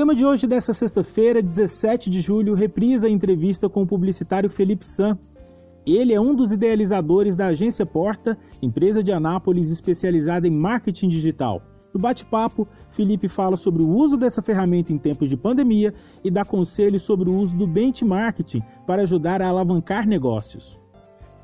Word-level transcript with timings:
tema 0.00 0.14
de 0.14 0.24
hoje, 0.24 0.46
dessa 0.46 0.72
sexta-feira, 0.72 1.42
17 1.42 2.08
de 2.08 2.22
julho, 2.22 2.54
reprisa 2.54 3.06
a 3.06 3.10
entrevista 3.10 3.68
com 3.68 3.82
o 3.82 3.86
publicitário 3.86 4.48
Felipe 4.48 4.82
San. 4.82 5.18
Ele 5.86 6.14
é 6.14 6.18
um 6.18 6.34
dos 6.34 6.52
idealizadores 6.52 7.36
da 7.36 7.48
Agência 7.48 7.84
Porta, 7.84 8.34
empresa 8.62 9.02
de 9.02 9.12
Anápolis 9.12 9.70
especializada 9.70 10.48
em 10.48 10.50
marketing 10.50 11.10
digital. 11.10 11.62
No 11.92 12.00
bate-papo, 12.00 12.66
Felipe 12.88 13.28
fala 13.28 13.58
sobre 13.58 13.82
o 13.82 13.90
uso 13.90 14.16
dessa 14.16 14.40
ferramenta 14.40 14.90
em 14.90 14.96
tempos 14.96 15.28
de 15.28 15.36
pandemia 15.36 15.92
e 16.24 16.30
dá 16.30 16.46
conselhos 16.46 17.02
sobre 17.02 17.28
o 17.28 17.34
uso 17.34 17.54
do 17.54 17.66
benchmarking 17.66 18.62
para 18.86 19.02
ajudar 19.02 19.42
a 19.42 19.48
alavancar 19.48 20.08
negócios. 20.08 20.76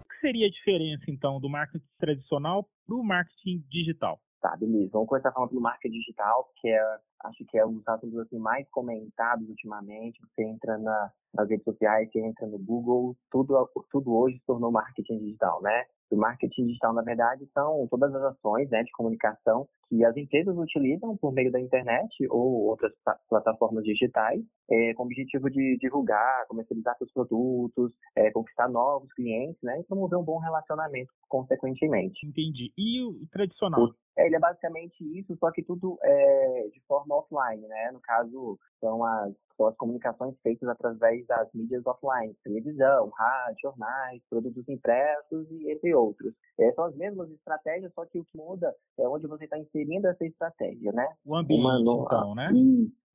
O 0.00 0.08
que 0.08 0.20
seria 0.22 0.46
a 0.46 0.50
diferença, 0.50 1.04
então, 1.08 1.38
do 1.38 1.50
marketing 1.50 1.84
tradicional 2.00 2.66
para 2.86 2.96
o 2.96 3.04
marketing 3.04 3.62
digital? 3.68 4.18
Tá, 4.40 4.54
beleza. 4.56 4.90
Vamos 4.92 5.08
começar 5.08 5.32
falando 5.32 5.50
do 5.50 5.60
marketing 5.60 5.98
digital, 5.98 6.50
que 6.60 6.68
é, 6.68 6.98
acho 7.24 7.44
que 7.46 7.58
é 7.58 7.64
um 7.64 7.74
dos 7.74 7.88
assuntos 7.88 8.18
assim, 8.18 8.38
mais 8.38 8.68
comentados 8.70 9.48
ultimamente. 9.48 10.20
Você 10.20 10.42
entra 10.44 10.76
na, 10.78 11.10
nas 11.34 11.48
redes 11.48 11.64
sociais, 11.64 12.10
você 12.10 12.20
entra 12.20 12.46
no 12.46 12.58
Google, 12.58 13.16
tudo, 13.30 13.68
tudo 13.90 14.14
hoje 14.14 14.38
se 14.38 14.46
tornou 14.46 14.70
marketing 14.70 15.18
digital, 15.18 15.60
né? 15.62 15.84
O 16.10 16.16
marketing 16.16 16.66
digital, 16.66 16.92
na 16.92 17.02
verdade, 17.02 17.48
são 17.52 17.86
todas 17.90 18.14
as 18.14 18.22
ações 18.22 18.70
né, 18.70 18.82
de 18.84 18.92
comunicação 18.92 19.66
que 19.88 20.04
as 20.04 20.16
empresas 20.16 20.56
utilizam 20.56 21.16
por 21.16 21.32
meio 21.32 21.50
da 21.50 21.60
internet 21.60 22.14
ou 22.30 22.66
outras 22.66 22.92
plataformas 23.28 23.82
digitais 23.84 24.40
é, 24.70 24.94
com 24.94 25.02
o 25.02 25.06
objetivo 25.06 25.50
de 25.50 25.76
divulgar, 25.80 26.46
comercializar 26.46 26.96
seus 26.98 27.12
produtos, 27.12 27.92
é, 28.16 28.30
conquistar 28.30 28.68
novos 28.68 29.12
clientes 29.14 29.60
né, 29.62 29.80
e 29.80 29.84
promover 29.84 30.18
um 30.18 30.24
bom 30.24 30.38
relacionamento 30.38 31.12
consequentemente. 31.28 32.24
Entendi. 32.24 32.72
E 32.78 33.02
o 33.02 33.26
tradicional? 33.32 33.82
O, 33.82 33.94
é, 34.16 34.26
ele 34.26 34.36
é 34.36 34.40
basicamente 34.40 35.04
isso, 35.18 35.36
só 35.38 35.50
que 35.50 35.62
tudo 35.62 35.98
é 36.02 36.68
de 36.72 36.80
forma 36.86 37.16
offline, 37.16 37.66
né? 37.66 37.90
No 37.92 38.00
caso, 38.00 38.58
são 38.80 39.04
as 39.04 39.34
são 39.56 39.66
as 39.68 39.76
comunicações 39.76 40.38
feitas 40.42 40.68
através 40.68 41.26
das 41.26 41.48
mídias 41.54 41.82
offline, 41.86 42.36
televisão, 42.44 43.08
rádio, 43.08 43.56
jornais, 43.62 44.22
produtos 44.28 44.68
impressos 44.68 45.50
e 45.50 45.72
entre 45.72 45.94
outros. 45.94 46.34
É, 46.60 46.72
são 46.72 46.84
as 46.84 46.94
mesmas 46.94 47.30
estratégias, 47.30 47.92
só 47.94 48.04
que 48.04 48.18
o 48.18 48.24
que 48.24 48.36
muda 48.36 48.74
é 48.98 49.08
onde 49.08 49.26
você 49.26 49.44
está 49.44 49.58
inserindo 49.58 50.06
essa 50.08 50.26
estratégia, 50.26 50.92
né? 50.92 51.08
O 51.24 51.34
ambiente, 51.34 51.60
uma 51.60 51.78
no, 51.78 52.04
então, 52.04 52.34
né? 52.34 52.50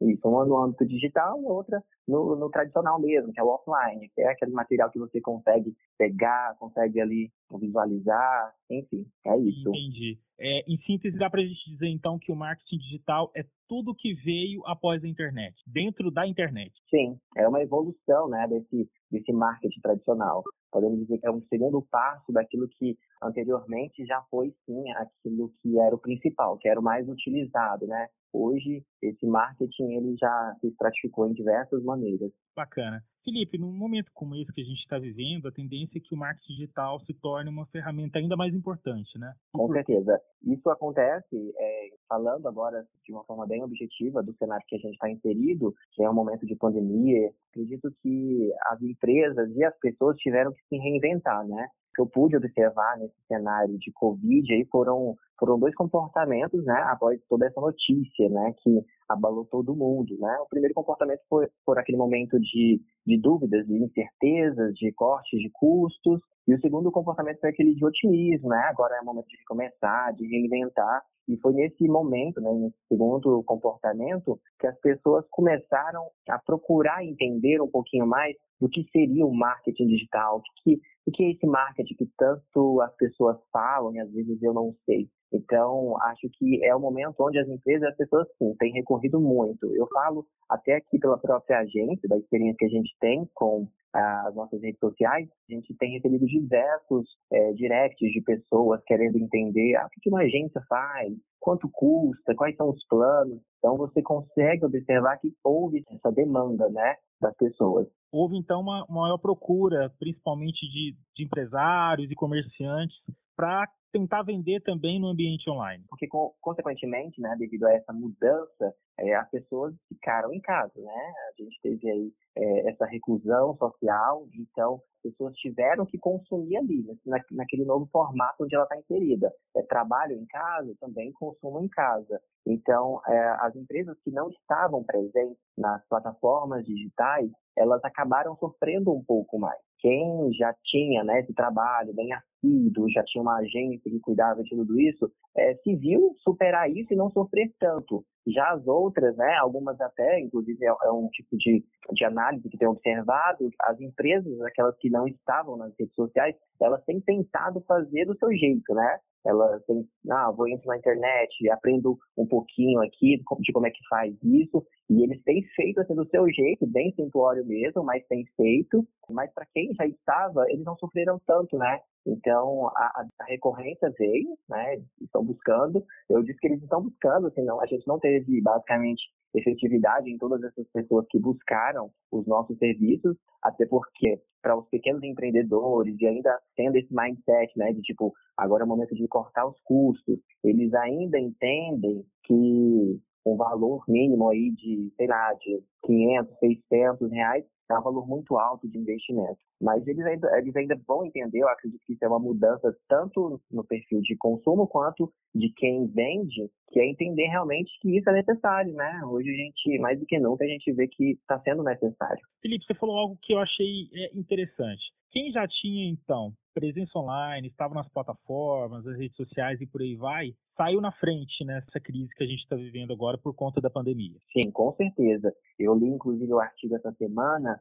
Isso, 0.01 0.27
uma 0.27 0.45
no 0.45 0.57
âmbito 0.57 0.85
digital 0.85 1.39
e 1.39 1.45
outra 1.45 1.83
no, 2.07 2.35
no, 2.35 2.49
tradicional 2.49 2.99
mesmo, 2.99 3.31
que 3.31 3.39
é 3.39 3.43
o 3.43 3.49
offline, 3.49 4.09
que 4.09 4.21
é 4.21 4.29
aquele 4.29 4.51
material 4.51 4.89
que 4.89 4.99
você 4.99 5.21
consegue 5.21 5.75
pegar, 5.97 6.55
consegue 6.57 6.99
ali 6.99 7.31
visualizar, 7.59 8.53
enfim, 8.69 9.05
é 9.25 9.37
isso. 9.37 9.69
Entendi. 9.69 10.19
É, 10.39 10.63
em 10.67 10.77
síntese, 10.79 11.17
dá 11.19 11.29
para 11.29 11.41
a 11.41 11.45
gente 11.45 11.69
dizer 11.69 11.87
então 11.87 12.17
que 12.17 12.31
o 12.31 12.35
marketing 12.35 12.77
digital 12.77 13.31
é 13.35 13.45
tudo 13.67 13.93
que 13.93 14.15
veio 14.15 14.65
após 14.65 15.03
a 15.03 15.07
internet, 15.07 15.55
dentro 15.67 16.09
da 16.09 16.25
internet. 16.25 16.73
Sim, 16.89 17.19
é 17.37 17.47
uma 17.47 17.61
evolução 17.61 18.27
né, 18.27 18.47
desse, 18.47 18.89
desse 19.11 19.31
marketing 19.31 19.79
tradicional. 19.81 20.43
Podemos 20.71 20.99
dizer 20.99 21.19
que 21.19 21.27
é 21.27 21.31
um 21.31 21.41
segundo 21.47 21.81
passo 21.91 22.31
daquilo 22.31 22.67
que 22.67 22.97
anteriormente 23.21 24.03
já 24.05 24.21
foi 24.31 24.51
sim 24.65 24.89
aquilo 24.93 25.53
que 25.61 25.77
era 25.79 25.93
o 25.93 25.99
principal, 25.99 26.57
que 26.57 26.67
era 26.67 26.79
o 26.79 26.83
mais 26.83 27.07
utilizado, 27.07 27.85
né? 27.85 28.07
Hoje, 28.33 28.83
esse 29.01 29.25
marketing 29.25 29.93
ele 29.93 30.15
já 30.17 30.55
se 30.59 30.67
estratificou 30.67 31.27
em 31.27 31.33
diversas 31.33 31.83
maneiras. 31.83 32.31
Bacana. 32.55 33.03
Felipe, 33.23 33.57
num 33.57 33.71
momento 33.71 34.09
como 34.13 34.35
esse 34.35 34.51
que 34.51 34.61
a 34.61 34.63
gente 34.63 34.79
está 34.79 34.97
vivendo, 34.97 35.47
a 35.47 35.51
tendência 35.51 35.97
é 35.97 36.01
que 36.01 36.13
o 36.13 36.17
marketing 36.17 36.53
digital 36.53 36.99
se 37.01 37.13
torne 37.13 37.49
uma 37.49 37.67
ferramenta 37.67 38.17
ainda 38.17 38.35
mais 38.35 38.53
importante, 38.53 39.17
né? 39.19 39.33
Com 39.53 39.71
certeza. 39.71 40.19
Isso 40.43 40.69
acontece, 40.69 41.53
é, 41.57 41.89
falando 42.07 42.47
agora 42.47 42.83
de 43.05 43.13
uma 43.13 43.23
forma 43.25 43.45
bem 43.45 43.61
objetiva 43.63 44.23
do 44.23 44.35
cenário 44.37 44.65
que 44.67 44.75
a 44.75 44.79
gente 44.79 44.93
está 44.93 45.09
inserido, 45.09 45.73
que 45.93 46.03
é 46.03 46.09
um 46.09 46.13
momento 46.13 46.45
de 46.45 46.55
pandemia, 46.55 47.31
acredito 47.51 47.93
que 48.01 48.51
as 48.67 48.81
empresas 48.81 49.55
e 49.55 49.63
as 49.63 49.77
pessoas 49.79 50.17
tiveram 50.17 50.51
que 50.51 50.61
se 50.67 50.77
reinventar, 50.77 51.45
né? 51.47 51.67
Que 51.93 52.01
eu 52.01 52.07
pude 52.07 52.35
observar 52.35 52.97
nesse 52.97 53.15
cenário 53.27 53.77
de 53.77 53.91
Covid 53.91 54.53
aí 54.53 54.65
foram, 54.65 55.15
foram 55.39 55.59
dois 55.59 55.75
comportamentos, 55.75 56.63
né, 56.65 56.81
após 56.87 57.19
toda 57.29 57.45
essa 57.45 57.59
notícia, 57.59 58.29
né, 58.29 58.53
que 58.63 58.81
abalou 59.09 59.45
todo 59.45 59.75
mundo, 59.75 60.17
né. 60.19 60.37
O 60.39 60.47
primeiro 60.47 60.73
comportamento 60.73 61.21
foi 61.29 61.47
por 61.65 61.77
aquele 61.77 61.97
momento 61.97 62.39
de, 62.39 62.81
de 63.05 63.17
dúvidas, 63.19 63.65
de 63.67 63.73
incertezas, 63.73 64.73
de 64.75 64.91
cortes 64.93 65.39
de 65.39 65.49
custos, 65.51 66.21
e 66.47 66.53
o 66.53 66.59
segundo 66.59 66.91
comportamento 66.91 67.39
foi 67.39 67.49
aquele 67.49 67.75
de 67.75 67.85
otimismo, 67.85 68.49
né, 68.49 68.57
agora 68.69 68.95
é 68.95 69.01
o 69.01 69.05
momento 69.05 69.27
de 69.27 69.37
recomeçar, 69.37 70.13
de 70.15 70.27
reinventar, 70.27 71.03
e 71.27 71.37
foi 71.37 71.53
nesse 71.53 71.87
momento, 71.87 72.41
né, 72.41 72.51
nesse 72.53 72.77
segundo 72.87 73.43
comportamento, 73.43 74.39
que 74.59 74.67
as 74.67 74.79
pessoas 74.79 75.25
começaram 75.29 76.03
a 76.29 76.39
procurar 76.39 77.05
entender 77.05 77.61
um 77.61 77.69
pouquinho 77.69 78.07
mais 78.07 78.35
do 78.59 78.67
que 78.67 78.85
seria 78.91 79.25
o 79.25 79.33
marketing 79.33 79.87
digital, 79.87 80.37
o 80.37 80.41
que, 80.63 80.79
o 81.05 81.11
que 81.11 81.23
é 81.23 81.31
esse 81.31 81.45
marketing 81.45 81.95
que 81.95 82.09
tanto 82.17 82.81
as 82.81 82.95
pessoas 82.95 83.37
falam 83.51 83.93
e 83.95 83.99
às 83.99 84.11
vezes 84.11 84.41
eu 84.41 84.53
não 84.53 84.75
sei. 84.85 85.09
Então, 85.33 85.95
acho 86.03 86.29
que 86.33 86.63
é 86.65 86.75
o 86.75 86.79
momento 86.79 87.15
onde 87.19 87.39
as 87.39 87.47
empresas 87.47 87.89
as 87.89 87.95
pessoas, 87.95 88.27
sim, 88.37 88.53
têm 88.59 88.73
recorrido 88.73 89.19
muito. 89.19 89.65
Eu 89.73 89.87
falo 89.87 90.25
até 90.49 90.75
aqui 90.75 90.99
pela 90.99 91.17
própria 91.17 91.59
agência, 91.59 92.09
da 92.09 92.17
experiência 92.17 92.57
que 92.57 92.65
a 92.65 92.69
gente 92.69 92.95
tem 92.99 93.29
com 93.33 93.67
as 93.93 94.33
nossas 94.35 94.61
redes 94.61 94.79
sociais, 94.79 95.27
a 95.49 95.53
gente 95.53 95.75
tem 95.75 95.91
recebido 95.93 96.25
diversos 96.25 97.05
é, 97.31 97.53
directs 97.53 98.11
de 98.11 98.21
pessoas 98.21 98.81
querendo 98.85 99.17
entender 99.17 99.75
ah, 99.75 99.85
o 99.85 100.01
que 100.01 100.09
uma 100.09 100.21
agência 100.21 100.61
faz, 100.69 101.13
quanto 101.39 101.69
custa, 101.69 102.33
quais 102.35 102.55
são 102.55 102.69
os 102.69 102.85
planos. 102.87 103.41
Então, 103.57 103.77
você 103.77 104.01
consegue 104.01 104.65
observar 104.65 105.17
que 105.17 105.33
houve 105.43 105.83
essa 105.91 106.11
demanda 106.11 106.69
né, 106.69 106.95
das 107.19 107.35
pessoas. 107.35 107.87
Houve, 108.11 108.37
então, 108.37 108.61
uma 108.61 108.85
maior 108.89 109.17
procura, 109.17 109.91
principalmente 109.99 110.65
de, 110.67 110.95
de 111.15 111.25
empresários 111.25 112.09
e 112.09 112.15
comerciantes, 112.15 112.95
para 113.35 113.67
tentar 113.91 114.23
vender 114.23 114.61
também 114.61 114.99
no 114.99 115.07
ambiente 115.07 115.49
online. 115.49 115.83
Porque, 115.89 116.07
consequentemente, 116.39 117.19
né, 117.21 117.35
devido 117.37 117.65
a 117.65 117.73
essa 117.73 117.93
mudança, 117.93 118.73
é, 118.99 119.15
as 119.15 119.29
pessoas 119.29 119.73
ficaram 119.89 120.33
em 120.33 120.39
casa, 120.39 120.73
né? 120.75 121.13
A 121.29 121.41
gente 121.41 121.59
teve 121.61 121.89
aí 121.89 122.13
é, 122.35 122.69
essa 122.69 122.85
reclusão 122.85 123.55
social, 123.57 124.27
então 124.33 124.81
as 124.97 125.11
pessoas 125.11 125.35
tiveram 125.35 125.85
que 125.85 125.97
consumir 125.97 126.57
ali, 126.57 126.85
na, 127.05 127.19
naquele 127.31 127.65
novo 127.65 127.87
formato 127.91 128.43
onde 128.43 128.55
ela 128.55 128.63
está 128.65 128.77
inserida. 128.77 129.33
É, 129.55 129.63
trabalho 129.63 130.13
em 130.13 130.25
casa, 130.25 130.73
também 130.79 131.11
consumo 131.13 131.59
em 131.59 131.67
casa. 131.67 132.21
Então, 132.45 133.01
é, 133.07 133.19
as 133.39 133.55
empresas 133.55 133.97
que 134.03 134.11
não 134.11 134.29
estavam 134.29 134.83
presentes 134.83 135.37
nas 135.57 135.85
plataformas 135.87 136.65
digitais, 136.65 137.29
elas 137.57 137.83
acabaram 137.83 138.35
sofrendo 138.37 138.93
um 138.93 139.03
pouco 139.03 139.37
mais. 139.39 139.59
Quem 139.79 140.31
já 140.33 140.53
tinha 140.63 141.03
né, 141.03 141.21
esse 141.21 141.33
trabalho 141.33 141.93
bem 141.93 142.13
assíduo, 142.13 142.89
já 142.91 143.03
tinha 143.03 143.21
uma 143.21 143.37
agência 143.37 143.80
que 143.89 143.99
cuidava 143.99 144.43
de 144.43 144.49
tudo 144.49 144.79
isso, 144.79 145.11
é, 145.35 145.55
se 145.55 145.75
viu 145.75 146.13
superar 146.19 146.69
isso 146.69 146.93
e 146.93 146.97
não 146.97 147.09
sofrer 147.09 147.51
tanto. 147.59 148.03
Já 148.27 148.51
as 148.51 148.67
outras, 148.67 149.15
né, 149.17 149.35
algumas 149.37 149.79
até, 149.81 150.19
inclusive 150.19 150.63
é, 150.65 150.69
é 150.69 150.91
um 150.91 151.07
tipo 151.09 151.37
de, 151.37 151.63
de 151.91 152.05
análise 152.05 152.47
que 152.49 152.57
tem 152.57 152.67
observado, 152.67 153.49
as 153.61 153.79
empresas, 153.81 154.39
aquelas 154.41 154.77
que 154.77 154.89
não 154.89 155.07
estavam 155.07 155.57
nas 155.57 155.73
redes 155.79 155.95
sociais, 155.95 156.35
elas 156.61 156.83
têm 156.83 157.01
tentado 157.01 157.61
fazer 157.61 158.05
do 158.05 158.17
seu 158.17 158.31
jeito, 158.31 158.73
né? 158.73 158.99
Elas 159.25 159.63
têm, 159.65 159.87
ah, 160.09 160.31
vou 160.31 160.47
entrar 160.47 160.73
na 160.73 160.77
internet, 160.77 161.49
aprendo 161.49 161.97
um 162.17 162.25
pouquinho 162.25 162.81
aqui 162.81 163.21
de 163.39 163.51
como 163.51 163.67
é 163.67 163.71
que 163.71 163.87
faz 163.89 164.15
isso, 164.23 164.65
e 164.89 165.03
eles 165.03 165.21
têm 165.23 165.43
feito 165.55 165.79
assim 165.79 165.95
do 165.95 166.07
seu 166.09 166.27
jeito, 166.31 166.65
bem 166.67 166.91
simplório 166.93 167.45
mesmo, 167.45 167.83
mas 167.83 168.05
têm 168.07 168.25
feito. 168.35 168.85
Mas 169.09 169.31
para 169.33 169.45
quem 169.53 169.73
já 169.73 169.85
estava, 169.85 170.45
eles 170.49 170.65
não 170.65 170.75
sofreram 170.77 171.19
tanto, 171.25 171.57
né? 171.57 171.79
Então, 172.05 172.67
a, 172.69 173.05
a, 173.19 173.25
recorrência 173.25 173.93
veio, 173.97 174.37
né? 174.49 174.81
Estão 175.01 175.23
buscando. 175.23 175.83
Eu 176.09 176.23
disse 176.23 176.39
que 176.39 176.47
eles 176.47 176.61
estão 176.61 176.81
buscando, 176.81 177.27
assim, 177.27 177.45
a 177.49 177.65
gente 177.67 177.87
não 177.87 177.99
teve 177.99 178.41
basicamente 178.41 179.03
efetividade 179.33 180.09
em 180.09 180.17
todas 180.17 180.43
essas 180.43 180.67
pessoas 180.71 181.05
que 181.09 181.19
buscaram 181.19 181.89
os 182.11 182.25
nossos 182.27 182.57
serviços, 182.57 183.15
até 183.41 183.65
porque 183.65 184.19
para 184.41 184.57
os 184.57 184.67
pequenos 184.69 185.03
empreendedores 185.03 185.95
e 185.99 186.05
ainda 186.05 186.37
tendo 186.55 186.75
esse 186.75 186.93
mindset, 186.93 187.51
né, 187.57 187.71
de 187.73 187.81
tipo, 187.81 188.13
agora 188.35 188.63
é 188.63 188.65
o 188.65 188.69
momento 188.69 188.95
de 188.95 189.07
cortar 189.07 189.47
os 189.47 189.59
custos, 189.63 190.19
eles 190.43 190.73
ainda 190.73 191.19
entendem 191.19 192.03
que 192.23 192.99
um 193.25 193.35
valor 193.35 193.83
mínimo 193.87 194.29
aí 194.29 194.51
de, 194.51 194.91
sei 194.97 195.07
lá, 195.07 195.33
de 195.35 195.61
500, 195.85 196.39
600 196.39 197.11
reais 197.11 197.45
é 197.71 197.79
um 197.79 197.83
valor 197.83 198.07
muito 198.07 198.37
alto 198.37 198.67
de 198.67 198.77
investimento. 198.77 199.37
Mas 199.61 199.85
eles 199.87 200.05
ainda, 200.05 200.37
eles 200.37 200.55
ainda 200.55 200.79
vão 200.87 201.05
entender, 201.05 201.39
eu 201.39 201.49
acredito 201.49 201.81
que 201.85 201.93
isso 201.93 202.03
é 202.03 202.07
uma 202.07 202.19
mudança 202.19 202.75
tanto 202.87 203.41
no 203.51 203.63
perfil 203.63 204.01
de 204.01 204.15
consumo 204.17 204.67
quanto 204.67 205.11
de 205.33 205.51
quem 205.53 205.87
vende, 205.87 206.49
que 206.69 206.79
é 206.79 206.89
entender 206.89 207.27
realmente 207.27 207.71
que 207.81 207.97
isso 207.97 208.09
é 208.09 208.13
necessário, 208.13 208.73
né? 208.73 209.01
Hoje 209.05 209.29
a 209.29 209.35
gente, 209.35 209.79
mais 209.79 209.99
do 209.99 210.05
que 210.05 210.19
nunca, 210.19 210.43
a 210.43 210.47
gente 210.47 210.71
vê 210.71 210.87
que 210.87 211.11
está 211.11 211.39
sendo 211.41 211.63
necessário. 211.63 212.21
Felipe, 212.41 212.65
você 212.65 212.73
falou 212.73 212.97
algo 212.97 213.17
que 213.21 213.33
eu 213.33 213.39
achei 213.39 213.89
é, 213.93 214.17
interessante. 214.17 214.81
Quem 215.11 215.31
já 215.31 215.45
tinha, 215.45 215.89
então, 215.89 216.33
presença 216.53 216.97
online, 216.97 217.47
estava 217.47 217.73
nas 217.73 217.87
plataformas, 217.89 218.85
nas 218.85 218.97
redes 218.97 219.15
sociais 219.15 219.59
e 219.59 219.67
por 219.67 219.81
aí 219.81 219.95
vai, 219.95 220.33
saiu 220.55 220.79
na 220.79 220.91
frente 220.91 221.43
nessa 221.43 221.79
crise 221.79 222.13
que 222.15 222.23
a 222.23 222.27
gente 222.27 222.39
está 222.39 222.55
vivendo 222.55 222.93
agora 222.93 223.17
por 223.17 223.33
conta 223.33 223.59
da 223.59 223.69
pandemia. 223.69 224.17
Sim, 224.31 224.51
com 224.51 224.73
certeza. 224.73 225.33
Eu 225.59 225.75
li, 225.75 225.87
inclusive, 225.87 226.31
o 226.33 226.39
artigo 226.39 226.75
essa 226.75 226.91
semana 226.93 227.60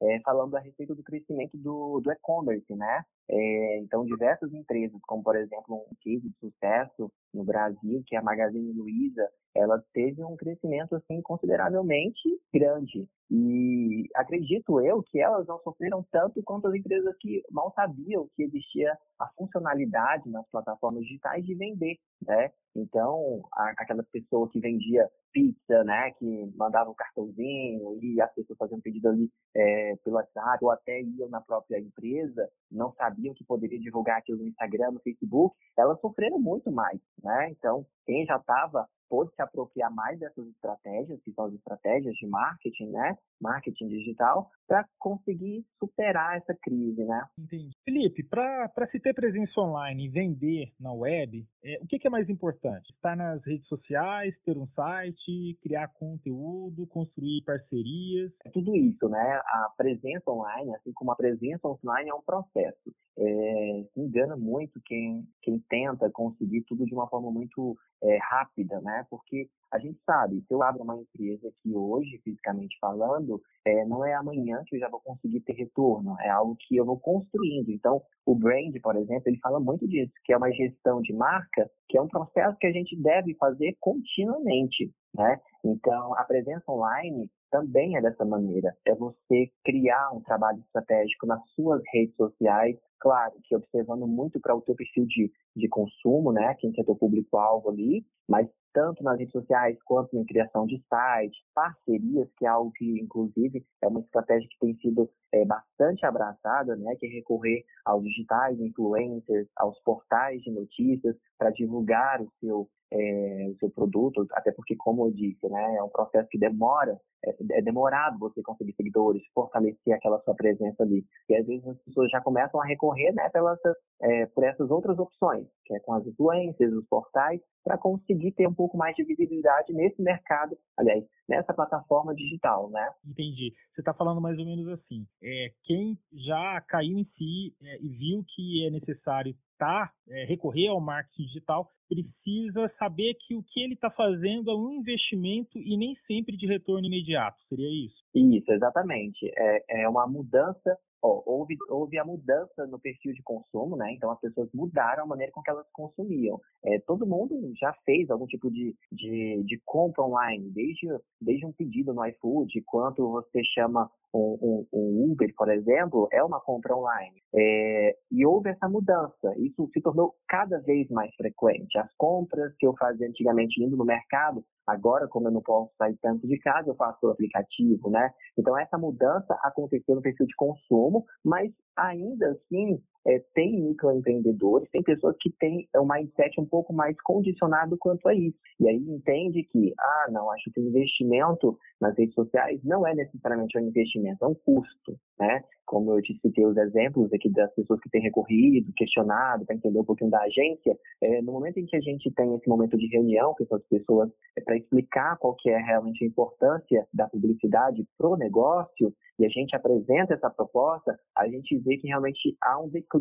é, 0.00 0.20
falando 0.20 0.56
a 0.56 0.60
respeito 0.60 0.94
do 0.94 1.02
crescimento 1.02 1.56
do, 1.56 2.00
do 2.00 2.10
e-commerce, 2.10 2.74
né? 2.74 3.02
É, 3.30 3.78
então, 3.78 4.04
diversas 4.04 4.52
empresas, 4.52 4.98
como 5.06 5.22
por 5.22 5.36
exemplo 5.36 5.74
um 5.74 5.94
case 6.00 6.28
de 6.28 6.34
sucesso 6.38 7.12
no 7.34 7.44
Brasil, 7.44 8.02
que 8.06 8.16
é 8.16 8.18
a 8.18 8.22
Magazine 8.22 8.72
Luiza, 8.72 9.28
ela 9.54 9.82
teve 9.92 10.22
um 10.24 10.36
crescimento 10.36 10.94
assim 10.94 11.20
consideravelmente 11.20 12.28
grande. 12.52 13.06
E 13.30 14.08
acredito 14.14 14.80
eu 14.80 15.02
que 15.02 15.20
elas 15.20 15.46
não 15.46 15.58
sofreram 15.60 16.04
tanto 16.10 16.42
quanto 16.42 16.68
as 16.68 16.74
empresas 16.74 17.14
que 17.20 17.42
mal 17.50 17.72
sabiam 17.74 18.28
que 18.34 18.44
existia 18.44 18.96
a 19.18 19.28
funcionalidade 19.36 20.30
nas 20.30 20.48
plataformas 20.50 21.02
digitais 21.02 21.44
de 21.44 21.54
vender, 21.54 21.96
né? 22.22 22.50
Então, 22.74 23.42
a, 23.52 23.72
aquela 23.76 24.02
pessoa 24.04 24.48
que 24.48 24.60
vendia 24.60 25.08
pizza, 25.32 25.84
né, 25.84 26.10
que 26.12 26.52
mandava 26.56 26.90
um 26.90 26.94
cartãozinho 26.94 27.98
e 28.02 28.20
as 28.20 28.32
pessoas 28.34 28.58
faziam 28.58 28.80
pedido 28.80 29.08
ali 29.08 29.30
é, 29.54 29.87
pelo 29.96 30.16
WhatsApp 30.16 30.64
ou 30.64 30.70
até 30.70 31.00
iam 31.00 31.28
na 31.28 31.40
própria 31.40 31.78
empresa, 31.78 32.48
não 32.70 32.92
sabiam 32.92 33.34
que 33.34 33.44
poderia 33.44 33.78
divulgar 33.78 34.18
aquilo 34.18 34.38
no 34.38 34.48
Instagram, 34.48 34.92
no 34.92 35.00
Facebook, 35.00 35.56
elas 35.76 36.00
sofreram 36.00 36.38
muito 36.38 36.70
mais, 36.70 37.00
né? 37.22 37.50
Então, 37.50 37.86
quem 38.04 38.24
já 38.26 38.36
estava 38.36 38.88
pôde 39.08 39.34
se 39.34 39.42
apropriar 39.42 39.92
mais 39.94 40.18
dessas 40.18 40.46
estratégias, 40.48 41.20
que 41.22 41.32
são 41.32 41.46
as 41.46 41.54
estratégias 41.54 42.14
de 42.14 42.26
marketing, 42.26 42.90
né? 42.90 43.16
Marketing 43.40 43.88
digital, 43.88 44.50
para 44.66 44.84
conseguir 44.98 45.64
superar 45.78 46.36
essa 46.36 46.54
crise, 46.54 47.04
né? 47.04 47.24
Entendi. 47.38 47.70
Felipe, 47.84 48.22
para 48.22 48.86
se 48.90 49.00
ter 49.00 49.14
presença 49.14 49.60
online 49.60 50.06
e 50.06 50.08
vender 50.08 50.72
na 50.78 50.92
web, 50.92 51.46
é, 51.64 51.78
o 51.82 51.86
que, 51.86 51.98
que, 51.98 52.06
é 52.06 52.10
mais 52.10 52.28
importante? 52.28 52.92
Estar 52.92 53.16
nas 53.16 53.44
redes 53.44 53.66
sociais, 53.66 54.34
ter 54.44 54.56
um 54.56 54.66
site, 54.68 55.58
criar 55.62 55.88
conteúdo, 55.88 56.86
construir 56.86 57.42
parcerias? 57.44 58.32
É 58.44 58.50
tudo 58.50 58.76
isso, 58.76 59.08
né? 59.08 59.40
A 59.44 59.72
presença 59.76 60.30
online, 60.30 60.74
assim 60.76 60.92
como 60.92 61.12
a 61.12 61.16
presença 61.16 61.66
offline, 61.66 62.10
é 62.10 62.14
um 62.14 62.22
processo. 62.22 62.92
É, 63.16 63.84
engana 63.96 64.36
muito 64.36 64.80
quem, 64.84 65.26
quem 65.42 65.58
tenta 65.68 66.08
conseguir 66.10 66.62
tudo 66.62 66.84
de 66.84 66.94
uma 66.94 67.08
forma 67.08 67.30
muito 67.30 67.76
é, 68.02 68.18
rápida, 68.22 68.80
né? 68.98 69.06
Porque 69.08 69.48
a 69.72 69.78
gente 69.78 69.98
sabe, 70.04 70.42
se 70.46 70.52
eu 70.52 70.62
abro 70.62 70.82
uma 70.82 70.96
empresa 70.96 71.52
que 71.62 71.74
hoje, 71.74 72.20
fisicamente 72.24 72.76
falando, 72.80 73.40
é, 73.64 73.84
não 73.84 74.04
é 74.04 74.14
amanhã 74.14 74.62
que 74.66 74.76
eu 74.76 74.80
já 74.80 74.88
vou 74.88 75.00
conseguir 75.00 75.40
ter 75.40 75.52
retorno, 75.52 76.16
é 76.20 76.28
algo 76.28 76.56
que 76.58 76.76
eu 76.76 76.84
vou 76.84 76.98
construindo. 76.98 77.70
Então, 77.70 78.02
o 78.26 78.34
brand, 78.34 78.74
por 78.82 78.96
exemplo, 78.96 79.24
ele 79.26 79.38
fala 79.38 79.60
muito 79.60 79.86
disso, 79.86 80.12
que 80.24 80.32
é 80.32 80.36
uma 80.36 80.50
gestão 80.50 81.00
de 81.00 81.12
marca, 81.12 81.70
que 81.88 81.96
é 81.96 82.02
um 82.02 82.08
processo 82.08 82.56
que 82.58 82.66
a 82.66 82.72
gente 82.72 82.96
deve 83.00 83.34
fazer 83.34 83.76
continuamente, 83.80 84.90
né? 85.14 85.40
Então, 85.64 86.14
a 86.14 86.24
presença 86.24 86.70
online 86.70 87.30
também 87.50 87.96
é 87.96 88.00
dessa 88.00 88.24
maneira. 88.24 88.76
É 88.86 88.94
você 88.94 89.50
criar 89.64 90.10
um 90.12 90.20
trabalho 90.20 90.60
estratégico 90.60 91.26
nas 91.26 91.40
suas 91.50 91.82
redes 91.92 92.14
sociais, 92.16 92.76
claro 93.00 93.34
que 93.44 93.56
observando 93.56 94.06
muito 94.06 94.40
para 94.40 94.54
o 94.54 94.60
teu 94.60 94.74
perfil 94.74 95.06
de, 95.06 95.32
de 95.56 95.68
consumo, 95.68 96.32
né? 96.32 96.54
Quem 96.58 96.72
que 96.72 96.80
é 96.80 96.84
teu 96.84 96.96
público-alvo 96.96 97.70
ali, 97.70 98.04
mas 98.28 98.48
tanto 98.72 99.02
nas 99.02 99.18
redes 99.18 99.32
sociais 99.32 99.76
quanto 99.84 100.16
na 100.16 100.24
criação 100.24 100.66
de 100.66 100.76
sites, 100.76 101.40
parcerias, 101.54 102.28
que 102.36 102.44
é 102.44 102.48
algo 102.48 102.70
que, 102.72 103.00
inclusive, 103.00 103.64
é 103.82 103.88
uma 103.88 104.00
estratégia 104.00 104.48
que 104.48 104.58
tem 104.58 104.76
sido 104.76 105.10
é, 105.32 105.44
bastante 105.44 106.04
abraçada, 106.06 106.76
né, 106.76 106.96
que 106.96 107.06
é 107.06 107.10
recorrer 107.10 107.64
aos 107.84 108.02
digitais 108.04 108.58
influencers, 108.60 109.48
aos 109.56 109.78
portais 109.80 110.40
de 110.42 110.50
notícias 110.50 111.16
para 111.38 111.50
divulgar 111.50 112.20
o 112.22 112.30
seu 112.40 112.68
é, 112.90 113.50
o 113.50 113.56
seu 113.58 113.70
produto, 113.70 114.26
até 114.32 114.50
porque, 114.50 114.74
como 114.74 115.06
eu 115.06 115.12
disse, 115.12 115.46
né, 115.46 115.76
é 115.76 115.82
um 115.82 115.90
processo 115.90 116.26
que 116.30 116.38
demora, 116.38 116.98
é, 117.24 117.58
é, 117.58 117.62
demorado 117.62 118.18
você 118.18 118.42
conseguir 118.42 118.74
seguidores, 118.74 119.22
fortalecer 119.34 119.94
aquela 119.94 120.20
sua 120.20 120.34
presença 120.34 120.82
ali. 120.82 121.04
E 121.28 121.36
às 121.36 121.46
vezes 121.46 121.66
as 121.66 121.78
pessoas 121.82 122.10
já 122.10 122.20
começam 122.20 122.60
a 122.60 122.66
recorrer 122.66 123.12
né, 123.12 123.28
pelas, 123.30 123.58
é, 124.02 124.26
por 124.26 124.44
essas 124.44 124.70
outras 124.70 124.98
opções, 124.98 125.46
que 125.64 125.74
é 125.74 125.80
com 125.80 125.94
as 125.94 126.06
influências, 126.06 126.72
os 126.72 126.86
portais, 126.86 127.40
para 127.64 127.76
conseguir 127.76 128.32
ter 128.32 128.46
um 128.46 128.54
pouco 128.54 128.76
mais 128.76 128.94
de 128.96 129.04
visibilidade 129.04 129.72
nesse 129.72 130.00
mercado, 130.00 130.56
aliás, 130.76 131.04
nessa 131.28 131.52
plataforma 131.52 132.14
digital, 132.14 132.70
né? 132.70 132.88
Entendi. 133.04 133.52
Você 133.74 133.80
está 133.80 133.92
falando 133.92 134.20
mais 134.20 134.38
ou 134.38 134.44
menos 134.44 134.68
assim, 134.68 135.06
é, 135.22 135.50
quem 135.64 135.98
já 136.12 136.60
caiu 136.68 136.98
em 136.98 137.04
si 137.04 137.54
é, 137.62 137.78
e 137.82 137.88
viu 137.88 138.24
que 138.26 138.66
é 138.66 138.70
necessário 138.70 139.34
tá, 139.58 139.92
é, 140.08 140.24
recorrer 140.24 140.68
ao 140.68 140.80
marketing 140.80 141.24
digital, 141.24 141.68
precisa 141.88 142.72
saber 142.78 143.14
que 143.14 143.34
o 143.34 143.42
que 143.42 143.62
ele 143.62 143.74
está 143.74 143.90
fazendo 143.90 144.50
é 144.50 144.54
um 144.54 144.72
investimento 144.72 145.58
e 145.58 145.76
nem 145.76 145.96
sempre 146.06 146.36
de 146.36 146.46
retorno 146.46 146.86
imediato. 146.86 147.36
Seria 147.48 147.86
isso? 147.86 147.96
Isso, 148.14 148.52
exatamente. 148.52 149.30
É, 149.36 149.82
é 149.82 149.88
uma 149.88 150.06
mudança 150.06 150.78
Ó, 151.00 151.22
houve, 151.24 151.56
houve 151.68 151.96
a 151.96 152.04
mudança 152.04 152.66
no 152.66 152.78
perfil 152.78 153.12
de 153.12 153.22
consumo, 153.22 153.76
né? 153.76 153.92
Então 153.92 154.10
as 154.10 154.20
pessoas 154.20 154.48
mudaram 154.52 155.04
a 155.04 155.06
maneira 155.06 155.30
com 155.30 155.40
que 155.42 155.50
elas 155.50 155.66
consumiam. 155.72 156.40
É, 156.64 156.80
todo 156.80 157.06
mundo 157.06 157.52
já 157.56 157.72
fez 157.84 158.10
algum 158.10 158.26
tipo 158.26 158.50
de, 158.50 158.74
de, 158.90 159.42
de, 159.44 159.62
compra 159.64 160.02
online, 160.02 160.50
desde, 160.50 160.88
desde 161.20 161.46
um 161.46 161.52
pedido 161.52 161.94
no 161.94 162.04
iFood, 162.04 162.60
quanto 162.66 163.08
você 163.12 163.44
chama 163.44 163.88
um 164.14 165.12
Uber, 165.12 165.32
por 165.36 165.50
exemplo, 165.50 166.08
é 166.12 166.22
uma 166.22 166.40
compra 166.40 166.76
online. 166.76 167.22
É, 167.34 167.96
e 168.10 168.24
houve 168.26 168.50
essa 168.50 168.68
mudança. 168.68 169.34
Isso 169.36 169.68
se 169.72 169.80
tornou 169.80 170.14
cada 170.28 170.58
vez 170.60 170.88
mais 170.90 171.14
frequente. 171.14 171.78
As 171.78 171.92
compras 171.96 172.54
que 172.58 172.66
eu 172.66 172.74
fazia 172.78 173.06
antigamente 173.06 173.62
indo 173.62 173.76
no 173.76 173.84
mercado, 173.84 174.44
agora, 174.66 175.08
como 175.08 175.28
eu 175.28 175.32
não 175.32 175.42
posso 175.42 175.70
sair 175.76 175.96
tanto 176.00 176.26
de 176.26 176.38
casa, 176.38 176.70
eu 176.70 176.74
faço 176.74 177.06
o 177.06 177.10
aplicativo, 177.10 177.90
né? 177.90 178.10
Então 178.36 178.58
essa 178.58 178.78
mudança 178.78 179.38
aconteceu 179.42 179.94
no 179.94 180.02
perfil 180.02 180.26
de 180.26 180.34
consumo 180.36 181.04
mas 181.24 181.52
ainda 181.76 182.30
assim 182.30 182.80
é, 183.08 183.24
tem 183.34 183.58
microempreendedores, 183.62 184.68
tem 184.70 184.82
pessoas 184.82 185.16
que 185.18 185.30
têm 185.40 185.66
um 185.74 185.86
mindset 185.86 186.38
um 186.38 186.44
pouco 186.44 186.74
mais 186.74 186.94
condicionado 187.00 187.76
quanto 187.78 188.06
a 188.06 188.14
isso. 188.14 188.36
E 188.60 188.68
aí 188.68 188.76
entende 188.76 189.44
que, 189.44 189.72
ah, 189.78 190.10
não, 190.10 190.30
acho 190.30 190.50
que 190.52 190.60
o 190.60 190.68
investimento 190.68 191.58
nas 191.80 191.96
redes 191.96 192.14
sociais 192.14 192.60
não 192.62 192.86
é 192.86 192.94
necessariamente 192.94 193.56
um 193.56 193.62
investimento, 193.62 194.22
é 194.22 194.28
um 194.28 194.34
custo, 194.34 194.98
né? 195.18 195.42
Como 195.64 195.92
eu 195.92 196.02
te 196.02 196.18
citei 196.20 196.44
os 196.44 196.56
exemplos 196.56 197.12
aqui 197.12 197.30
das 197.30 197.52
pessoas 197.54 197.80
que 197.80 197.90
têm 197.90 198.02
recorrido, 198.02 198.72
questionado, 198.74 199.46
para 199.46 199.54
entender 199.54 199.78
um 199.78 199.84
pouquinho 199.84 200.10
da 200.10 200.20
agência, 200.20 200.76
é, 201.00 201.22
no 201.22 201.32
momento 201.32 201.58
em 201.58 201.66
que 201.66 201.76
a 201.76 201.80
gente 201.80 202.10
tem 202.12 202.34
esse 202.34 202.48
momento 202.48 202.76
de 202.76 202.88
reunião 202.88 203.34
com 203.34 203.44
essas 203.44 203.62
pessoas 203.68 204.10
é, 204.36 204.40
para 204.42 204.56
explicar 204.56 205.16
qual 205.18 205.34
que 205.34 205.48
é 205.48 205.58
realmente 205.58 206.04
a 206.04 206.08
importância 206.08 206.86
da 206.92 207.08
publicidade 207.08 207.86
para 207.96 208.08
o 208.08 208.16
negócio, 208.16 208.92
e 209.18 209.26
a 209.26 209.28
gente 209.28 209.54
apresenta 209.54 210.14
essa 210.14 210.30
proposta, 210.30 210.96
a 211.16 211.26
gente 211.26 211.58
vê 211.58 211.76
que 211.76 211.88
realmente 211.88 212.36
há 212.40 212.60
um 212.60 212.68
declínio, 212.68 212.97